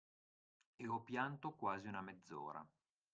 E 0.77 0.87
ho 0.87 1.03
pianto 1.03 1.51
quasi 1.51 1.85
una 1.87 2.01
mezz’ora. 2.01 2.67